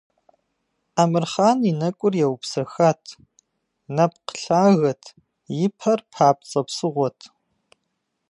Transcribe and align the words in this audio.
Амырхъан 1.01 1.59
и 1.69 1.73
нэӀур 1.79 2.13
еупсэхат, 2.25 3.03
нэпкъ 3.95 4.33
лъагэт, 4.43 5.03
и 5.65 5.67
пэр 5.77 5.99
папцӀэ 6.11 6.61
псыгъуэт. 6.67 7.19